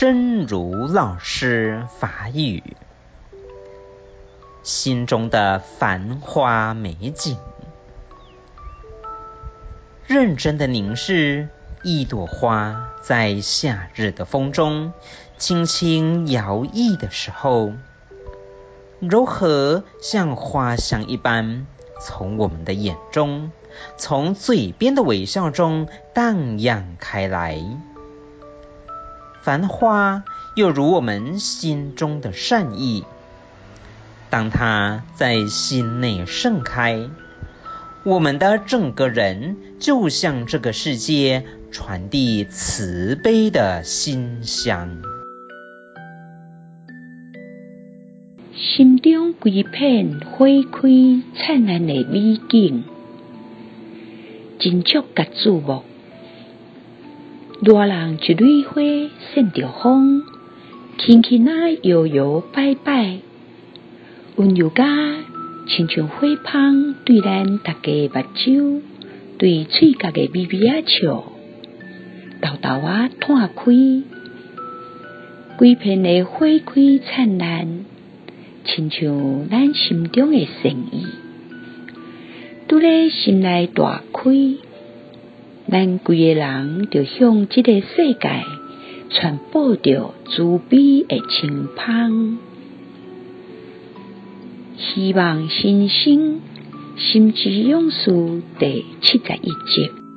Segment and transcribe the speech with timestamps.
[0.00, 2.62] 真如老师法语，
[4.62, 7.36] 心中的繁花美景，
[10.06, 11.50] 认真的凝视
[11.82, 14.94] 一朵花在夏日的风中
[15.36, 17.74] 轻轻摇曳的时候，
[19.00, 21.66] 柔和像花香一般，
[22.00, 23.52] 从我们的眼中，
[23.98, 27.62] 从嘴边的微笑中荡漾开来。
[29.42, 33.04] 繁花又如我们心中的善意，
[34.28, 37.08] 当它在心内盛开，
[38.04, 44.98] 我们的整个人就向这个世界传递慈悲的馨香。
[48.54, 50.88] 心中规片花开
[51.34, 52.84] 灿烂的美景，
[54.58, 55.82] 真触觉注目。
[57.62, 58.80] 热人一蕊花
[59.34, 60.22] 扇着风，
[60.96, 63.18] 轻轻啊摇摇摆摆，
[64.36, 64.86] 温柔甲
[65.68, 68.80] 亲像花香对咱大家目睭，
[69.36, 71.24] 对嘴角的微微啊笑，
[72.40, 74.04] 豆豆啊绽开，
[75.58, 77.84] 规片的花开灿烂，
[78.64, 81.04] 亲像咱心中的善意，
[82.66, 84.30] 拄咧心内大开。
[85.70, 88.44] 咱规个人就向这个世界
[89.08, 92.38] 传播着慈悲的清芳。
[94.76, 96.40] 希望新生
[96.96, 100.09] 心之勇士第七十一集。